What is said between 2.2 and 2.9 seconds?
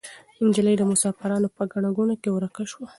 کې ورکه شوه.